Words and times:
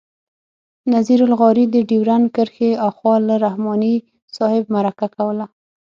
نذیر 0.93 1.21
لغاري 1.31 1.65
د 1.69 1.75
ډیورنډ 1.89 2.25
کرښې 2.35 2.69
آخوا 2.89 3.15
له 3.27 3.35
رحماني 3.45 3.95
صاحب 4.35 4.63
مرکه 4.75 5.07
کوله. 5.15 5.45